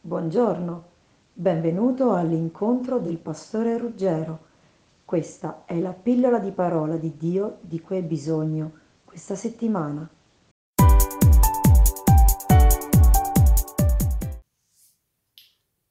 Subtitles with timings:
[0.00, 0.90] Buongiorno,
[1.32, 4.46] benvenuto all'incontro del pastore Ruggero.
[5.04, 10.08] Questa è la pillola di parola di Dio di cui hai bisogno questa settimana.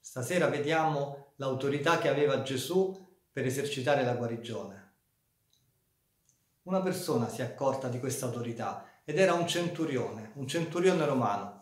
[0.00, 4.92] Stasera vediamo l'autorità che aveva Gesù per esercitare la guarigione.
[6.62, 11.59] Una persona si è accorta di questa autorità ed era un centurione, un centurione romano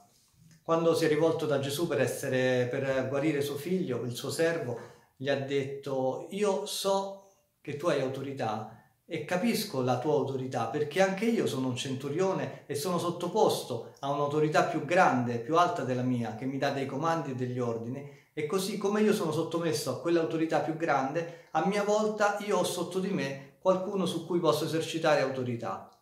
[0.69, 4.79] quando si è rivolto da Gesù per, essere, per guarire suo figlio, il suo servo,
[5.17, 7.23] gli ha detto io so
[7.63, 12.65] che tu hai autorità e capisco la tua autorità perché anche io sono un centurione
[12.67, 16.85] e sono sottoposto a un'autorità più grande, più alta della mia, che mi dà dei
[16.85, 21.65] comandi e degli ordini e così come io sono sottomesso a quell'autorità più grande, a
[21.65, 25.98] mia volta io ho sotto di me qualcuno su cui posso esercitare autorità.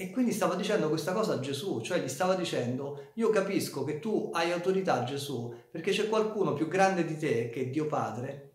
[0.00, 3.98] E quindi stava dicendo questa cosa a Gesù, cioè gli stava dicendo, io capisco che
[3.98, 8.52] tu hai autorità Gesù, perché c'è qualcuno più grande di te, che è Dio Padre,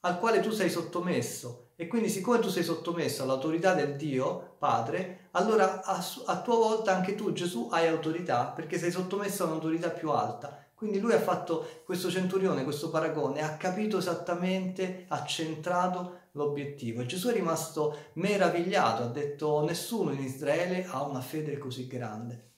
[0.00, 1.70] al quale tu sei sottomesso.
[1.76, 6.94] E quindi siccome tu sei sottomesso all'autorità del Dio Padre, allora a, a tua volta
[6.94, 10.66] anche tu Gesù hai autorità, perché sei sottomesso a un'autorità più alta.
[10.74, 17.04] Quindi lui ha fatto questo centurione, questo paragone, ha capito esattamente, ha centrato l'obiettivo.
[17.04, 22.52] Gesù è rimasto meravigliato, ha detto nessuno in Israele ha una fede così grande.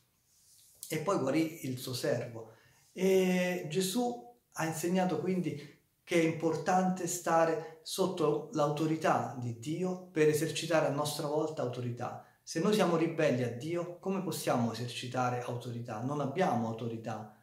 [0.88, 2.52] E poi guarì il suo servo.
[2.92, 10.86] E Gesù ha insegnato quindi che è importante stare sotto l'autorità di Dio per esercitare
[10.86, 12.24] a nostra volta autorità.
[12.42, 16.00] Se noi siamo ribelli a Dio, come possiamo esercitare autorità?
[16.00, 17.36] Non abbiamo autorità.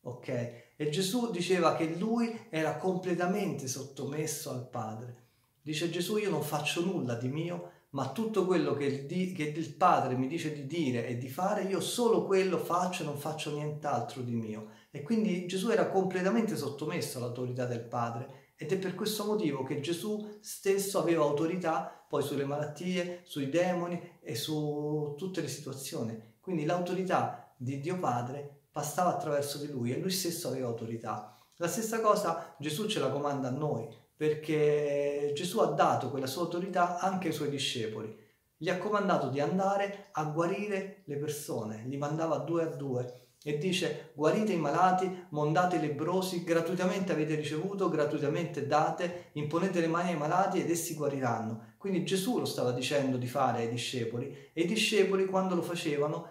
[0.00, 0.28] Ok?
[0.76, 5.20] E Gesù diceva che lui era completamente sottomesso al Padre.
[5.64, 9.44] Dice Gesù, io non faccio nulla di mio, ma tutto quello che il, di, che
[9.44, 13.16] il, Padre mi dice di dire e di fare, io solo quello faccio e non
[13.16, 14.70] faccio nient'altro di mio.
[14.90, 19.78] E quindi Gesù era completamente sottomesso all'autorità del Padre ed è per questo motivo che
[19.78, 26.20] Gesù stesso aveva autorità poi sulle malattie, sui demoni e su tutte le situazioni.
[26.40, 31.36] Quindi l'autorità di Dio Padre passava attraverso di lui e lui stesso aveva autorità.
[31.56, 33.88] La stessa cosa Gesù ce la comanda a noi
[34.22, 38.16] perché Gesù ha dato quella sua autorità anche ai suoi discepoli.
[38.56, 43.58] Gli ha comandato di andare a guarire le persone, li mandava due a due e
[43.58, 50.10] dice guarite i malati, mondate i lebrosi, gratuitamente avete ricevuto, gratuitamente date, imponete le mani
[50.10, 51.72] ai malati ed essi guariranno.
[51.76, 56.30] Quindi Gesù lo stava dicendo di fare ai discepoli e i discepoli quando lo facevano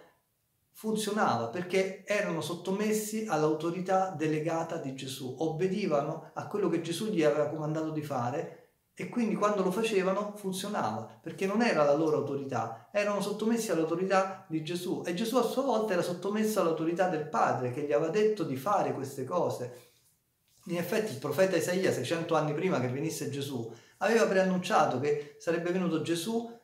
[0.73, 7.49] funzionava perché erano sottomessi all'autorità delegata di Gesù, obbedivano a quello che Gesù gli aveva
[7.49, 8.61] comandato di fare
[8.93, 14.45] e quindi quando lo facevano funzionava perché non era la loro autorità, erano sottomessi all'autorità
[14.47, 18.11] di Gesù e Gesù a sua volta era sottomesso all'autorità del Padre che gli aveva
[18.11, 19.89] detto di fare queste cose.
[20.65, 25.71] In effetti il profeta Isaia 600 anni prima che venisse Gesù aveva preannunciato che sarebbe
[25.71, 26.59] venuto Gesù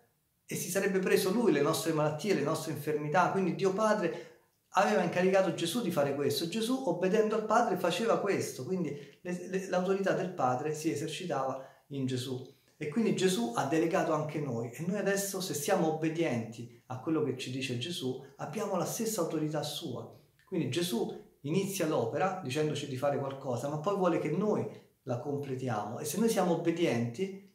[0.49, 3.31] e si sarebbe preso lui le nostre malattie, le nostre infermità.
[3.31, 4.35] Quindi Dio Padre
[4.69, 6.47] aveva incaricato Gesù di fare questo.
[6.47, 8.63] Gesù, obbedendo al Padre, faceva questo.
[8.63, 12.41] Quindi le, le, l'autorità del Padre si esercitava in Gesù.
[12.77, 14.71] E quindi Gesù ha delegato anche noi.
[14.71, 19.21] E noi adesso, se siamo obbedienti a quello che ci dice Gesù, abbiamo la stessa
[19.21, 20.09] autorità sua.
[20.45, 24.65] Quindi Gesù inizia l'opera dicendoci di fare qualcosa, ma poi vuole che noi
[25.03, 25.99] la completiamo.
[25.99, 27.51] E se noi siamo obbedienti,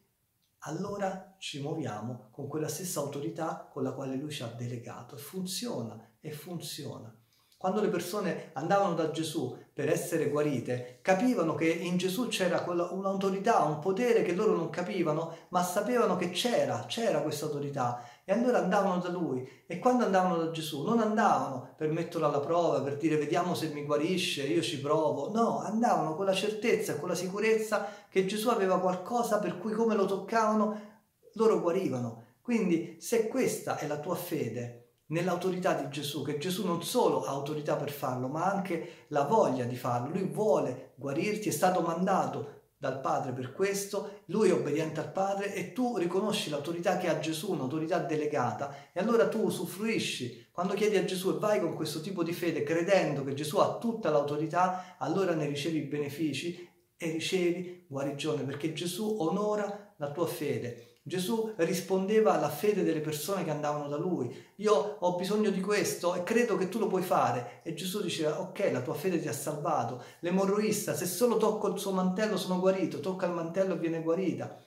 [0.65, 6.11] allora ci muoviamo con quella stessa autorità con la quale lui ci ha delegato funziona
[6.21, 7.13] e funziona.
[7.57, 13.63] Quando le persone andavano da Gesù per essere guarite, capivano che in Gesù c'era un'autorità,
[13.63, 18.03] un potere che loro non capivano, ma sapevano che c'era, c'era questa autorità.
[18.23, 19.45] E allora andavano da lui.
[19.67, 23.67] E quando andavano da Gesù, non andavano per metterlo alla prova, per dire vediamo se
[23.67, 25.29] mi guarisce, io ci provo.
[25.31, 29.95] No, andavano con la certezza con la sicurezza che Gesù aveva qualcosa per cui come
[29.95, 30.91] lo toccavano,
[31.33, 32.31] loro guarivano.
[32.41, 37.29] Quindi se questa è la tua fede, nell'autorità di Gesù, che Gesù non solo ha
[37.29, 40.09] autorità per farlo, ma anche la voglia di farlo.
[40.09, 45.53] Lui vuole guarirti, è stato mandato dal Padre per questo, lui è obbediente al Padre
[45.53, 50.49] e tu riconosci l'autorità che ha Gesù, un'autorità delegata, e allora tu usufruisci.
[50.51, 53.77] Quando chiedi a Gesù e vai con questo tipo di fede, credendo che Gesù ha
[53.77, 60.27] tutta l'autorità, allora ne ricevi i benefici e ricevi guarigione, perché Gesù onora la tua
[60.27, 60.92] fede.
[61.05, 64.33] Gesù rispondeva alla fede delle persone che andavano da lui.
[64.57, 67.59] Io ho bisogno di questo e credo che tu lo puoi fare.
[67.63, 70.01] E Gesù diceva, ok, la tua fede ti ha salvato.
[70.21, 74.57] L'emorroista, se solo tocco il suo mantello sono guarito, tocca il mantello e viene guarita.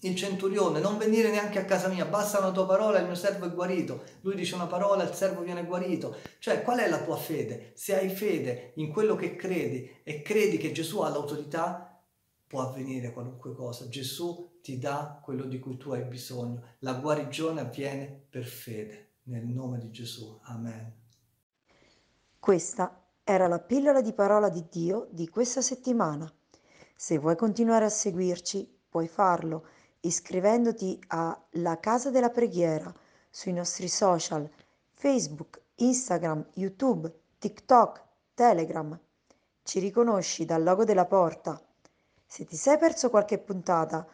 [0.00, 3.46] il centurione, non venire neanche a casa mia, basta una tua parola, il mio servo
[3.46, 4.02] è guarito.
[4.20, 6.16] Lui dice una parola, il servo viene guarito.
[6.38, 7.72] Cioè, qual è la tua fede?
[7.74, 11.98] Se hai fede in quello che credi e credi che Gesù ha l'autorità,
[12.46, 13.88] può avvenire qualunque cosa.
[13.88, 16.60] Gesù ti dà quello di cui tu hai bisogno.
[16.80, 19.10] La guarigione avviene per fede.
[19.26, 20.40] Nel nome di Gesù.
[20.42, 20.92] Amen.
[22.40, 26.28] Questa era la pillola di parola di Dio di questa settimana.
[26.96, 29.68] Se vuoi continuare a seguirci, puoi farlo
[30.00, 32.92] iscrivendoti a La Casa della Preghiera
[33.30, 34.50] sui nostri social
[34.94, 38.02] Facebook, Instagram, YouTube, TikTok,
[38.34, 38.98] Telegram.
[39.62, 41.60] Ci riconosci dal logo della porta.
[42.26, 44.04] Se ti sei perso qualche puntata,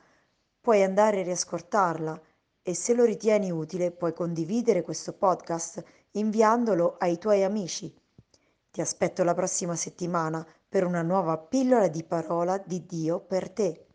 [0.62, 2.20] puoi andare a riascoltarla
[2.62, 5.82] e se lo ritieni utile puoi condividere questo podcast
[6.12, 7.92] inviandolo ai tuoi amici.
[8.70, 13.86] Ti aspetto la prossima settimana per una nuova pillola di parola di Dio per te.